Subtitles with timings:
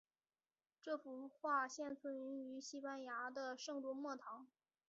[0.81, 4.47] 这幅画现存于西班牙的圣多默堂。